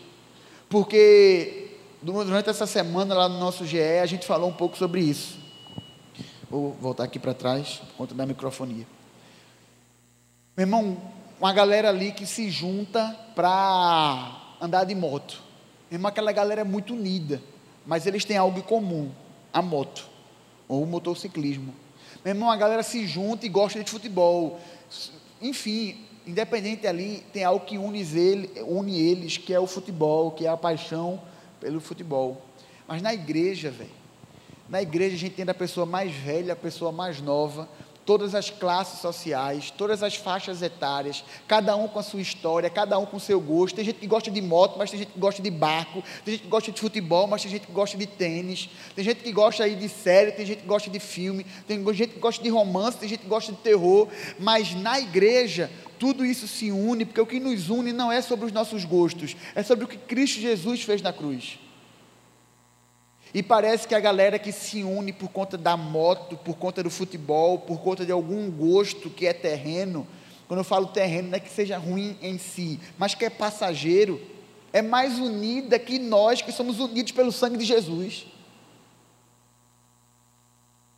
[0.68, 5.43] Porque durante essa semana lá no nosso GE a gente falou um pouco sobre isso.
[6.54, 8.86] Vou voltar aqui para trás por conta da microfonia.
[10.56, 10.96] Meu irmão,
[11.40, 15.42] uma galera ali que se junta para andar de moto.
[15.90, 17.42] Meu irmão, aquela galera é muito unida,
[17.84, 19.10] mas eles têm algo em comum:
[19.52, 20.06] a moto
[20.68, 21.74] ou o motociclismo.
[22.24, 24.60] Meu irmão, a galera se junta e gosta de futebol.
[25.42, 30.46] Enfim, independente ali, tem algo que une, ele, une eles, que é o futebol, que
[30.46, 31.20] é a paixão
[31.58, 32.40] pelo futebol.
[32.86, 34.03] Mas na igreja, velho,
[34.68, 37.68] na igreja a gente tem a pessoa mais velha, a pessoa mais nova,
[38.04, 42.98] todas as classes sociais, todas as faixas etárias, cada um com a sua história, cada
[42.98, 43.76] um com o seu gosto.
[43.76, 46.42] Tem gente que gosta de moto, mas tem gente que gosta de barco, tem gente
[46.42, 49.64] que gosta de futebol, mas tem gente que gosta de tênis, tem gente que gosta
[49.64, 52.98] aí de série, tem gente que gosta de filme, tem gente que gosta de romance,
[52.98, 57.26] tem gente que gosta de terror, mas na igreja tudo isso se une, porque o
[57.26, 60.82] que nos une não é sobre os nossos gostos, é sobre o que Cristo Jesus
[60.82, 61.58] fez na cruz.
[63.34, 66.88] E parece que a galera que se une por conta da moto, por conta do
[66.88, 70.06] futebol, por conta de algum gosto que é terreno,
[70.46, 74.20] quando eu falo terreno, não é que seja ruim em si, mas que é passageiro,
[74.72, 78.26] é mais unida que nós que somos unidos pelo sangue de Jesus.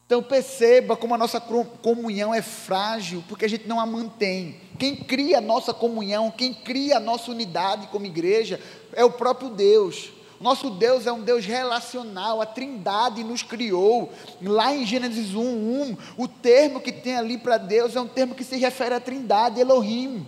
[0.05, 4.57] Então perceba como a nossa comunhão é frágil, porque a gente não a mantém.
[4.79, 8.61] Quem cria a nossa comunhão, quem cria a nossa unidade como igreja,
[8.93, 10.13] é o próprio Deus.
[10.41, 14.13] Nosso Deus é um Deus relacional, a Trindade nos criou.
[14.43, 18.35] Lá em Gênesis 1, 1, o termo que tem ali para Deus é um termo
[18.35, 20.27] que se refere à Trindade, Elohim.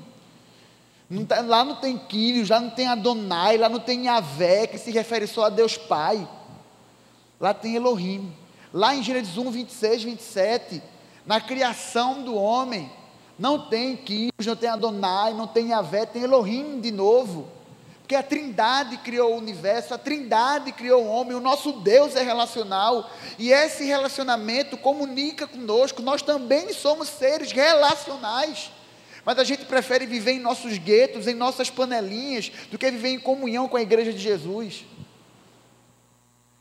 [1.10, 4.78] Não tá, lá não tem Quírios, lá não tem Adonai, lá não tem Yahvé, que
[4.78, 6.26] se refere só a Deus Pai.
[7.40, 8.32] Lá tem Elohim.
[8.72, 10.82] Lá em Gênesis 1, 26, 27,
[11.24, 12.90] na criação do homem,
[13.38, 17.57] não tem Quírios, não tem Adonai, não tem Yahvé, tem Elohim de novo.
[18.08, 22.22] Porque a Trindade criou o universo, a Trindade criou o homem, o nosso Deus é
[22.22, 28.70] relacional, e esse relacionamento comunica conosco, nós também somos seres relacionais.
[29.26, 33.20] Mas a gente prefere viver em nossos guetos, em nossas panelinhas, do que viver em
[33.20, 34.86] comunhão com a igreja de Jesus.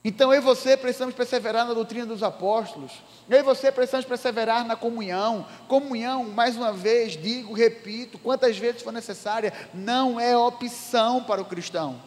[0.07, 2.93] Então eu e você precisamos perseverar na doutrina dos apóstolos.
[3.29, 5.45] Eu e você precisamos perseverar na comunhão.
[5.67, 11.45] Comunhão, mais uma vez, digo, repito, quantas vezes for necessária, não é opção para o
[11.45, 11.99] cristão.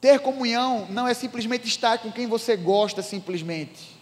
[0.00, 4.00] Ter comunhão não é simplesmente estar com quem você gosta simplesmente,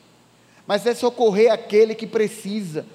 [0.64, 2.87] mas é socorrer aquele que precisa.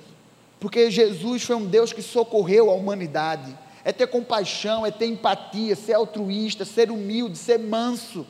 [0.58, 3.53] Porque Jesus foi um Deus que socorreu a humanidade.
[3.84, 8.25] É ter compaixão, é ter empatia, ser altruísta, ser humilde, ser manso.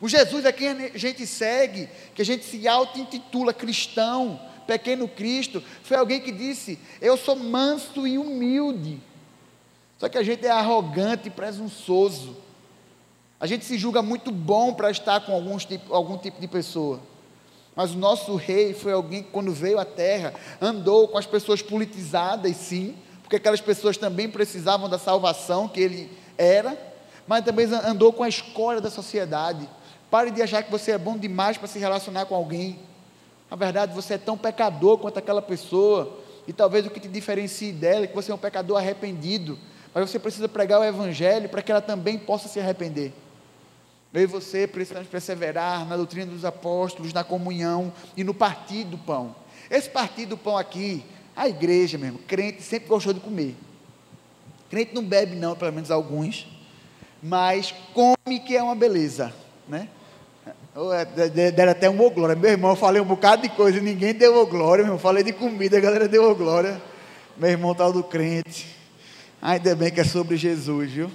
[0.00, 5.62] O Jesus a quem a gente segue, que a gente se auto-intitula cristão, pequeno Cristo,
[5.82, 9.00] foi alguém que disse: Eu sou manso e humilde.
[9.98, 12.36] Só que a gente é arrogante e presunçoso.
[13.40, 17.00] A gente se julga muito bom para estar com alguns tipo, algum tipo de pessoa.
[17.74, 21.62] Mas o nosso rei foi alguém que, quando veio à terra, andou com as pessoas
[21.62, 26.76] politizadas, sim, porque aquelas pessoas também precisavam da salvação que ele era,
[27.26, 29.68] mas também andou com a escolha da sociedade.
[30.10, 32.78] Pare de achar que você é bom demais para se relacionar com alguém.
[33.50, 36.18] Na verdade, você é tão pecador quanto aquela pessoa.
[36.46, 39.58] E talvez o que te diferencie dela é que você é um pecador arrependido.
[39.92, 43.12] Mas você precisa pregar o Evangelho para que ela também possa se arrepender.
[44.12, 48.96] Eu e você precisamos perseverar na doutrina dos apóstolos, na comunhão e no partir do
[48.96, 49.36] pão.
[49.70, 51.04] Esse partir do pão aqui,
[51.36, 53.54] a igreja mesmo, crente sempre gostou de comer.
[54.70, 56.46] Crente não bebe, não, pelo menos alguns,
[57.22, 59.34] mas come que é uma beleza,
[59.68, 59.88] né?
[60.74, 62.36] É, deram até uma glória.
[62.36, 64.98] Meu irmão, eu falei um bocado de coisa, ninguém deu glória, meu irmão.
[64.98, 66.80] Falei de comida, a galera deu glória.
[67.36, 68.76] Meu irmão tal do crente.
[69.40, 71.10] Ainda bem que é sobre Jesus, viu?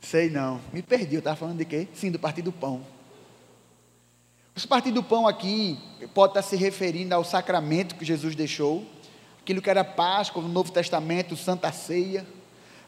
[0.00, 0.60] Sei não.
[0.72, 1.88] Me perdi, eu estava falando de quê?
[1.94, 2.84] Sim, do partido do pão.
[4.54, 5.78] Esse partido do pão aqui
[6.12, 8.84] pode estar se referindo ao sacramento que Jesus deixou,
[9.40, 12.26] aquilo que era Páscoa no Novo Testamento, Santa Ceia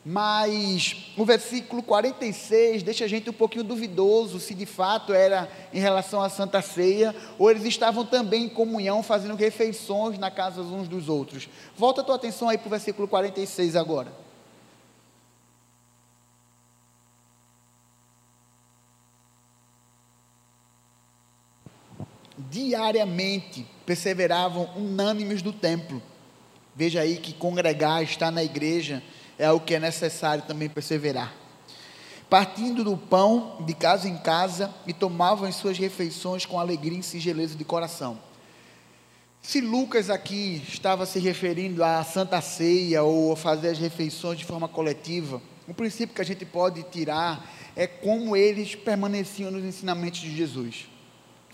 [0.05, 5.81] mas o versículo 46 deixa a gente um pouquinho duvidoso se de fato era em
[5.81, 10.89] relação à Santa Ceia, ou eles estavam também em comunhão, fazendo refeições na casa uns
[10.89, 11.49] dos outros.
[11.75, 14.13] Volta a tua atenção aí para o versículo 46 agora.
[22.37, 26.03] Diariamente perseveravam unânimes do templo.
[26.77, 29.03] Veja aí que congregar, estar na igreja,
[29.39, 31.33] é o que é necessário também perseverar.
[32.29, 37.03] Partindo do pão de casa em casa e tomavam as suas refeições com alegria e
[37.03, 38.19] singeleza de coração.
[39.43, 44.45] Se Lucas aqui estava se referindo à Santa Ceia ou a fazer as refeições de
[44.45, 50.21] forma coletiva, um princípio que a gente pode tirar é como eles permaneciam nos ensinamentos
[50.21, 50.89] de Jesus.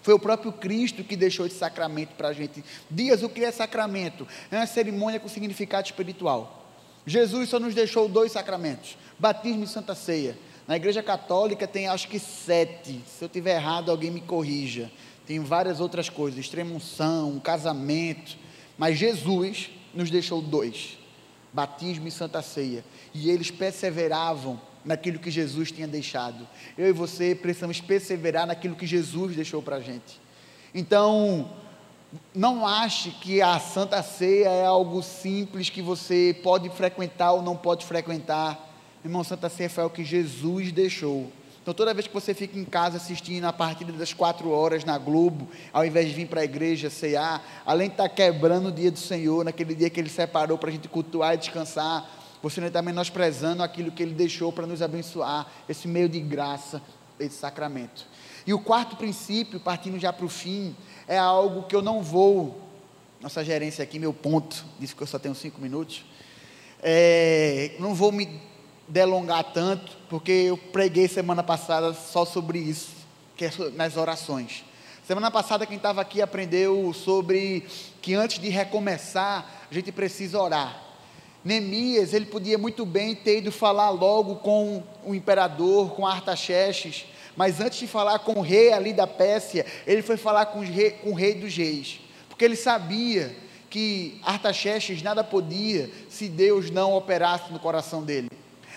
[0.03, 2.64] Foi o próprio Cristo que deixou esse sacramento para a gente.
[2.90, 4.27] Dias, o que é sacramento?
[4.51, 6.60] É uma cerimônia com significado espiritual.
[7.07, 10.37] Jesus só nos deixou dois sacramentos: batismo e santa ceia.
[10.67, 13.03] Na igreja católica tem acho que sete.
[13.07, 14.91] Se eu tiver errado, alguém me corrija.
[15.27, 18.37] Tem várias outras coisas, extremunção, casamento.
[18.79, 20.99] Mas Jesus nos deixou dois:
[21.53, 22.85] batismo e santa ceia.
[23.13, 26.47] E eles perseveravam naquilo que Jesus tinha deixado.
[26.77, 30.21] Eu e você precisamos perseverar naquilo que Jesus deixou para a gente.
[30.75, 31.51] Então,
[32.35, 37.57] não ache que a Santa Ceia é algo simples que você pode frequentar ou não
[37.57, 38.68] pode frequentar.
[39.05, 41.31] Irmão, Santa Ceia foi o que Jesus deixou.
[41.62, 44.96] Então, toda vez que você fica em casa assistindo a partir das quatro horas na
[44.96, 48.73] Globo, ao invés de vir para a igreja cear, além de estar tá quebrando o
[48.73, 52.09] dia do Senhor, naquele dia que Ele separou para a gente cultuar e descansar,
[52.42, 56.83] você está menosprezando aquilo que Ele deixou para nos abençoar, esse meio de graça,
[57.18, 58.07] esse sacramento.
[58.46, 60.75] E o quarto princípio, partindo já para o fim,
[61.11, 62.57] é algo que eu não vou,
[63.20, 66.05] nossa gerência aqui, meu ponto, disse que eu só tenho cinco minutos,
[66.81, 68.40] é, não vou me
[68.87, 72.90] delongar tanto, porque eu preguei semana passada só sobre isso,
[73.37, 74.64] que é nas orações.
[75.05, 77.66] Semana passada quem estava aqui aprendeu sobre
[78.01, 80.81] que antes de recomeçar, a gente precisa orar.
[81.44, 87.05] Neemias, ele podia muito bem ter ido falar logo com o imperador, com Artaxerxes,
[87.40, 90.90] mas antes de falar com o rei ali da Pérsia, ele foi falar com, rei,
[90.90, 91.98] com o rei dos reis,
[92.29, 93.35] porque ele sabia
[93.70, 98.29] que Artaxerxes nada podia se Deus não operasse no coração dele.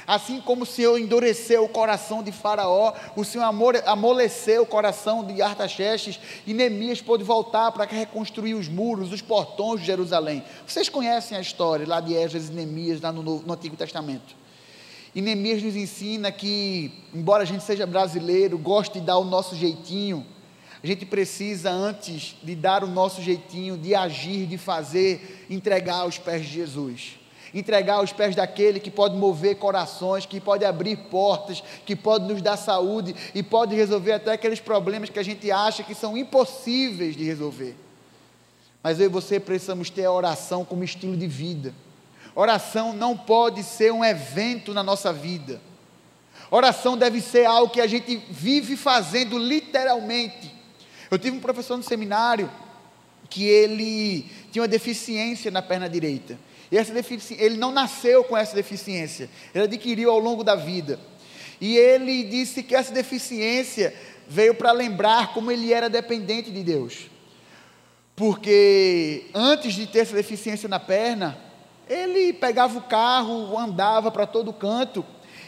[0.08, 3.44] Assim como o Senhor endureceu o coração de Faraó, o Senhor
[3.86, 9.82] amoleceu o coração de Artaxerxes e Neemias pôde voltar para reconstruir os muros, os portões
[9.82, 10.42] de Jerusalém.
[10.66, 14.42] Vocês conhecem a história lá de Esdras e Neemias, lá no, no Antigo Testamento.
[15.16, 19.56] E Neemias nos ensina que, embora a gente seja brasileiro, goste de dar o nosso
[19.56, 20.26] jeitinho,
[20.84, 26.18] a gente precisa, antes de dar o nosso jeitinho, de agir, de fazer, entregar aos
[26.18, 27.20] pés de Jesus
[27.54, 32.42] entregar aos pés daquele que pode mover corações, que pode abrir portas, que pode nos
[32.42, 37.16] dar saúde e pode resolver até aqueles problemas que a gente acha que são impossíveis
[37.16, 37.76] de resolver.
[38.82, 41.74] Mas eu e você precisamos ter a oração como estilo de vida.
[42.36, 45.62] Oração não pode ser um evento na nossa vida.
[46.50, 50.54] Oração deve ser algo que a gente vive fazendo literalmente.
[51.10, 52.50] Eu tive um professor no seminário
[53.30, 56.38] que ele tinha uma deficiência na perna direita.
[56.72, 61.00] E essa deficiência, ele não nasceu com essa deficiência, ele adquiriu ao longo da vida.
[61.62, 63.94] E ele disse que essa deficiência
[64.28, 67.12] veio para lembrar como ele era dependente de Deus.
[68.16, 71.38] Porque antes de ter essa deficiência na perna,
[71.94, 75.06] ele pegava o carro, andava para todo canto,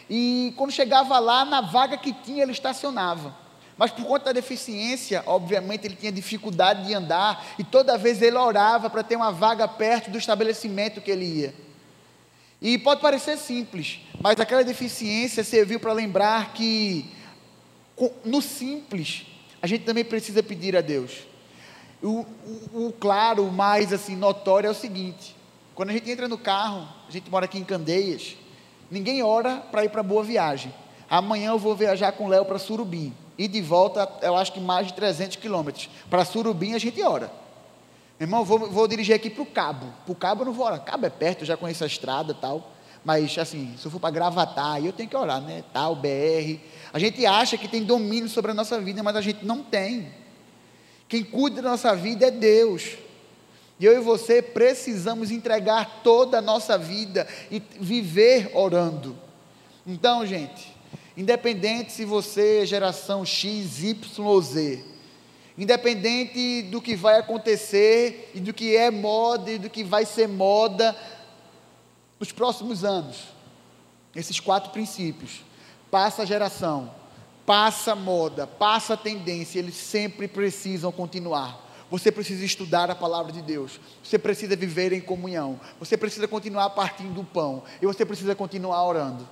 [0.08, 3.34] e quando chegava lá, na vaga que tinha, ele estacionava.
[3.76, 8.36] Mas por conta da deficiência, obviamente ele tinha dificuldade de andar e toda vez ele
[8.36, 11.54] orava para ter uma vaga perto do estabelecimento que ele ia.
[12.62, 17.04] E pode parecer simples, mas aquela deficiência serviu para lembrar que
[18.24, 19.26] no simples
[19.60, 21.24] a gente também precisa pedir a Deus.
[22.02, 22.24] O,
[22.72, 25.35] o, o claro, o mais assim notório é o seguinte:
[25.76, 28.34] quando a gente entra no carro, a gente mora aqui em Candeias,
[28.90, 30.74] ninguém ora para ir para boa viagem.
[31.08, 34.58] Amanhã eu vou viajar com o Léo para Surubim e de volta, eu acho que
[34.58, 35.90] mais de 300 quilômetros.
[36.08, 37.30] Para Surubim a gente ora.
[38.18, 39.92] Irmão, vou, vou dirigir aqui para o Cabo.
[40.06, 40.82] Para o Cabo eu não vou orar.
[40.82, 42.72] Cabo é perto, eu já conheço a estrada tal.
[43.04, 45.62] Mas, assim, se eu for para Gravatar, eu tenho que orar, né?
[45.74, 46.58] Tal, BR.
[46.90, 50.08] A gente acha que tem domínio sobre a nossa vida, mas a gente não tem.
[51.06, 52.96] Quem cuida da nossa vida é Deus.
[53.78, 59.16] E eu e você precisamos entregar toda a nossa vida e viver orando.
[59.86, 60.76] Então, gente,
[61.16, 64.84] Independente se você é geração X, Y ou Z.
[65.56, 70.28] Independente do que vai acontecer e do que é moda e do que vai ser
[70.28, 70.94] moda
[72.20, 73.28] nos próximos anos.
[74.14, 75.42] Esses quatro princípios.
[75.90, 76.92] Passa a geração,
[77.46, 81.64] passa a moda, passa a tendência, eles sempre precisam continuar.
[81.90, 83.80] Você precisa estudar a palavra de Deus.
[84.02, 85.60] Você precisa viver em comunhão.
[85.78, 87.62] Você precisa continuar partindo do pão.
[87.80, 89.28] E você precisa continuar orando.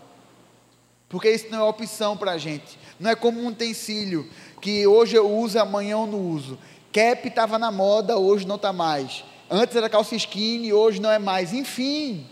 [1.09, 2.79] Porque isso não é opção para a gente.
[2.99, 4.29] Não é como um utensílio
[4.61, 6.59] que hoje eu uso, amanhã eu não uso.
[6.93, 9.25] Cap estava na moda, hoje não está mais.
[9.51, 11.53] Antes era calça skinny, hoje não é mais.
[11.53, 12.27] Enfim,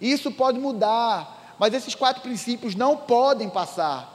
[0.00, 4.13] isso pode mudar, mas esses quatro princípios não podem passar,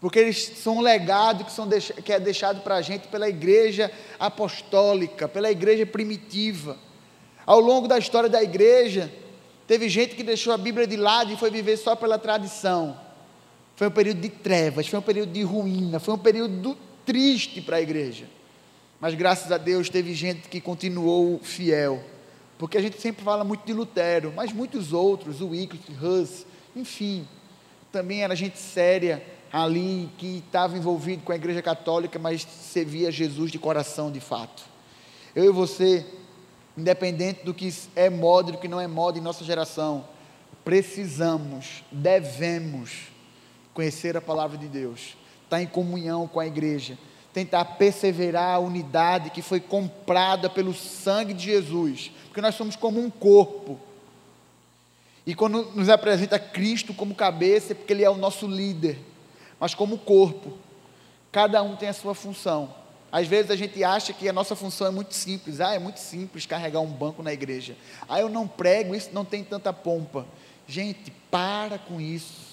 [0.00, 1.68] porque eles são um legado que, são
[2.04, 6.76] que é deixado para a gente pela igreja apostólica, pela igreja primitiva.
[7.44, 9.12] Ao longo da história da igreja,
[9.66, 12.96] teve gente que deixou a Bíblia de lado e foi viver só pela tradição.
[13.74, 17.78] Foi um período de trevas, foi um período de ruína, foi um período triste para
[17.78, 18.26] a igreja.
[19.00, 22.04] Mas graças a Deus teve gente que continuou fiel.
[22.56, 26.44] Porque a gente sempre fala muito de Lutero, mas muitos outros, o Wycliffe, Hus,
[26.74, 27.26] enfim,
[27.92, 29.22] também era gente séria
[29.52, 34.64] ali que estava envolvido com a igreja católica, mas servia Jesus de coração de fato.
[35.34, 36.04] Eu e você,
[36.76, 40.04] independente do que é moda e do que não é moda em nossa geração,
[40.64, 43.08] precisamos, devemos
[43.72, 46.98] conhecer a palavra de Deus, estar em comunhão com a igreja,
[47.32, 53.00] tentar perseverar a unidade que foi comprada pelo sangue de Jesus, porque nós somos como
[53.00, 53.78] um corpo.
[55.24, 58.98] E quando nos apresenta Cristo como cabeça, é porque Ele é o nosso líder,
[59.58, 60.58] mas como corpo,
[61.32, 62.74] cada um tem a sua função.
[63.10, 65.60] Às vezes a gente acha que a nossa função é muito simples.
[65.60, 67.76] Ah, é muito simples carregar um banco na igreja.
[68.08, 70.26] Ah, eu não prego, isso não tem tanta pompa.
[70.66, 72.48] Gente, para com isso.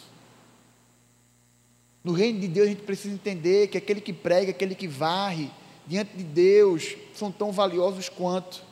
[2.04, 5.52] No reino de Deus a gente precisa entender que aquele que prega, aquele que varre,
[5.86, 8.64] diante de Deus, são tão valiosos quanto.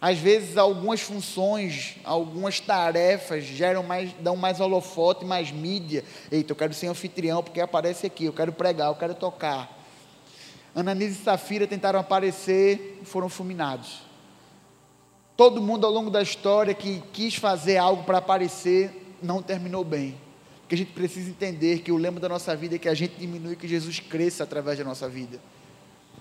[0.00, 6.04] Às vezes algumas funções, algumas tarefas geram mais, dão mais holofote, mais mídia.
[6.30, 9.74] Eita, eu quero ser anfitrião porque aparece aqui, eu quero pregar, eu quero tocar.
[10.74, 14.02] Ananias e Safira tentaram aparecer e foram fulminados.
[15.36, 20.26] Todo mundo ao longo da história que quis fazer algo para aparecer não terminou bem
[20.68, 23.14] que a gente precisa entender que o lema da nossa vida é que a gente
[23.16, 25.38] diminui que Jesus cresça através da nossa vida.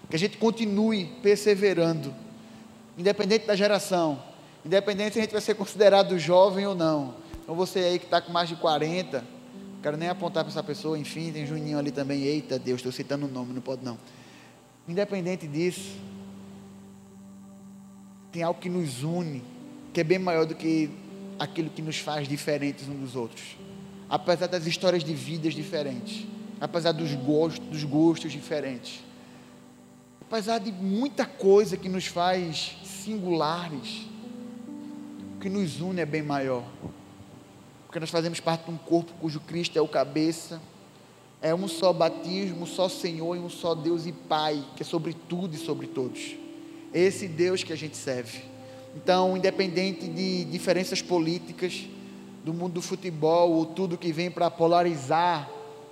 [0.09, 2.13] Que a gente continue perseverando,
[2.97, 4.21] independente da geração,
[4.65, 7.15] independente se a gente vai ser considerado jovem ou não.
[7.43, 10.63] Então você aí que está com mais de 40, não quero nem apontar para essa
[10.63, 13.97] pessoa, enfim, tem Juninho ali também, eita Deus, estou citando o nome, não pode não.
[14.87, 15.97] Independente disso,
[18.31, 19.43] tem algo que nos une,
[19.93, 20.89] que é bem maior do que
[21.37, 23.65] aquilo que nos faz diferentes uns dos outros
[24.09, 26.25] apesar das histórias de vidas diferentes,
[26.59, 29.03] apesar dos gostos, dos gostos diferentes,
[30.27, 34.07] apesar de muita coisa que nos faz singulares,
[35.35, 36.63] o que nos une é bem maior,
[37.85, 40.59] porque nós fazemos parte de um corpo cujo Cristo é o cabeça,
[41.41, 44.85] é um só batismo, um só Senhor e um só Deus e Pai, que é
[44.85, 46.35] sobre tudo e sobre todos.
[46.91, 48.41] Esse Deus que a gente serve.
[48.95, 51.85] Então, independente de diferenças políticas,
[52.43, 55.49] do mundo do futebol, ou tudo que vem para polarizar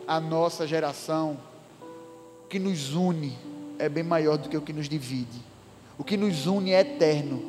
[0.07, 1.37] a nossa geração,
[2.49, 5.41] que nos une é bem maior do que o que nos divide.
[5.97, 7.41] O que nos une é eterno,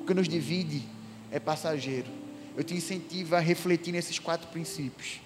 [0.00, 0.82] o que nos divide
[1.30, 2.06] é passageiro.
[2.56, 5.20] Eu te incentivo a refletir nesses quatro princípios.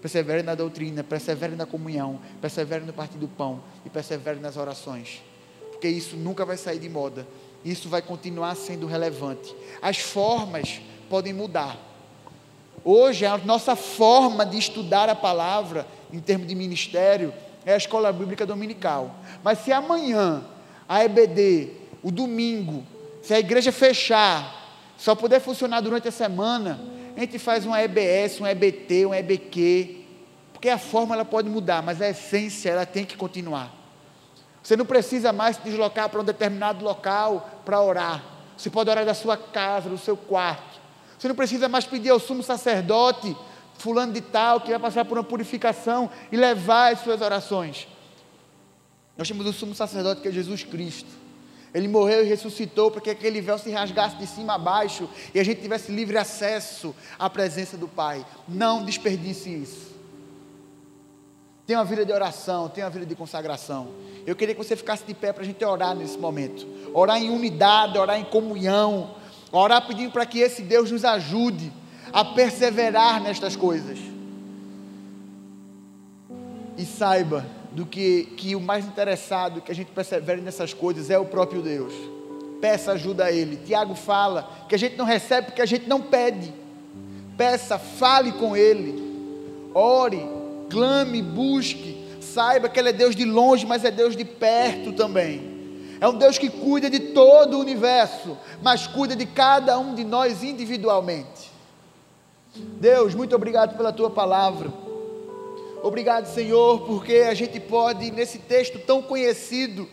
[0.00, 5.22] Persevere na doutrina, persevere na comunhão, persevere no partir do pão e persevere nas orações.
[5.70, 7.26] Porque isso nunca vai sair de moda.
[7.64, 9.54] Isso vai continuar sendo relevante.
[9.82, 10.80] As formas
[11.10, 11.78] podem mudar,
[12.84, 17.32] Hoje, a nossa forma de estudar a palavra, em termos de ministério,
[17.64, 19.14] é a escola bíblica dominical.
[19.42, 20.42] Mas se amanhã,
[20.88, 21.70] a EBD,
[22.02, 22.84] o domingo,
[23.22, 24.58] se a igreja fechar,
[24.96, 26.80] só puder funcionar durante a semana,
[27.16, 30.04] a gente faz uma EBS, um EBT, um EBQ,
[30.52, 33.74] porque a forma ela pode mudar, mas a essência ela tem que continuar.
[34.62, 38.22] Você não precisa mais se deslocar para um determinado local para orar.
[38.56, 40.80] Você pode orar da sua casa, do seu quarto.
[41.18, 43.34] Você não precisa mais pedir ao sumo sacerdote,
[43.80, 47.88] fulano de tal, que vai passar por uma purificação e levar as suas orações.
[49.16, 51.08] Nós temos o sumo sacerdote que é Jesus Cristo.
[51.72, 55.38] Ele morreu e ressuscitou para que aquele véu se rasgasse de cima a baixo e
[55.38, 58.26] a gente tivesse livre acesso à presença do Pai.
[58.48, 59.90] Não desperdice isso.
[61.66, 63.88] Tenha uma vida de oração, tenha uma vida de consagração.
[64.26, 66.66] Eu queria que você ficasse de pé para a gente orar nesse momento.
[66.92, 69.14] Orar em unidade, orar em comunhão,
[69.52, 71.72] Orar pedindo para que esse Deus nos ajude
[72.12, 73.98] a perseverar nestas coisas.
[76.76, 81.18] E saiba do que, que o mais interessado que a gente persevere nessas coisas é
[81.18, 81.92] o próprio Deus.
[82.60, 83.56] Peça ajuda a Ele.
[83.56, 86.52] Tiago fala que a gente não recebe porque a gente não pede.
[87.36, 89.70] Peça, fale com Ele.
[89.74, 90.26] Ore,
[90.68, 91.98] clame, busque.
[92.20, 95.50] Saiba que Ele é Deus de longe, mas é Deus de perto também.
[96.00, 100.04] É um Deus que cuida de todo o universo, mas cuida de cada um de
[100.04, 101.49] nós individualmente.
[102.54, 104.72] Deus, muito obrigado pela tua palavra.
[105.82, 109.88] Obrigado, Senhor, porque a gente pode, nesse texto tão conhecido,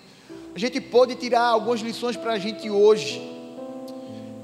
[0.53, 3.22] a gente pode tirar algumas lições para a gente hoje.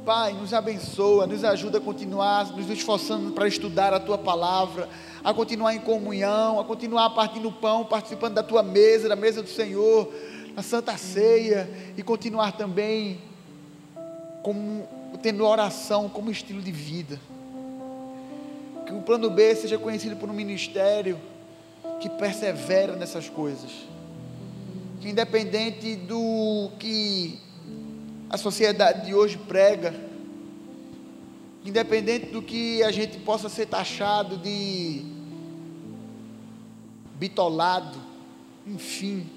[0.06, 4.88] Pai, nos abençoa, nos ajuda a continuar nos esforçando para estudar a tua palavra,
[5.24, 9.50] a continuar em comunhão, a continuar partindo pão, participando da tua mesa, da mesa do
[9.50, 10.14] Senhor,
[10.56, 13.20] na Santa Ceia e continuar também
[14.44, 14.88] como
[15.22, 17.20] tendo oração como estilo de vida.
[18.94, 21.20] Que o plano B seja conhecido por um ministério
[22.00, 23.72] que persevera nessas coisas.
[25.02, 27.40] Que independente do que
[28.30, 29.96] a sociedade de hoje prega,
[31.66, 35.04] independente do que a gente possa ser taxado de
[37.16, 37.98] bitolado,
[38.68, 39.28] enfim,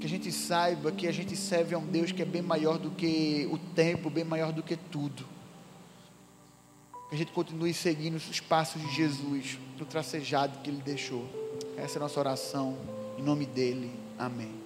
[0.00, 2.78] que a gente saiba que a gente serve a um Deus que é bem maior
[2.78, 5.37] do que o tempo, bem maior do que tudo.
[7.08, 11.26] Que a gente continue seguindo os passos de Jesus, do tracejado que Ele deixou.
[11.76, 12.76] Essa é a nossa oração,
[13.16, 13.90] em nome dEle.
[14.18, 14.57] Amém.